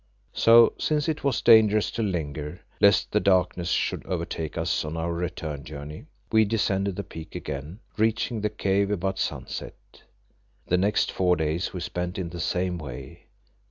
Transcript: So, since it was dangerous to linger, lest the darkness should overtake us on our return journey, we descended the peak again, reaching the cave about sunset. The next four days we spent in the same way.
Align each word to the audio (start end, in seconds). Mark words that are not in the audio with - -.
So, 0.33 0.73
since 0.79 1.07
it 1.07 1.23
was 1.23 1.43
dangerous 1.43 1.91
to 1.91 2.01
linger, 2.01 2.61
lest 2.79 3.11
the 3.11 3.19
darkness 3.19 3.69
should 3.69 4.03
overtake 4.07 4.57
us 4.57 4.83
on 4.83 4.97
our 4.97 5.13
return 5.13 5.63
journey, 5.63 6.07
we 6.31 6.43
descended 6.43 6.95
the 6.95 7.03
peak 7.03 7.35
again, 7.35 7.81
reaching 7.97 8.41
the 8.41 8.49
cave 8.49 8.89
about 8.89 9.19
sunset. 9.19 9.75
The 10.65 10.77
next 10.77 11.11
four 11.11 11.35
days 11.35 11.71
we 11.71 11.81
spent 11.81 12.17
in 12.17 12.29
the 12.29 12.39
same 12.39 12.79
way. 12.79 13.27